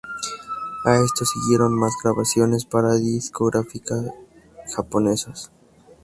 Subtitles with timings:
[0.83, 4.03] A esto siguieron más grabaciones para discográficas
[4.75, 5.51] japonesas.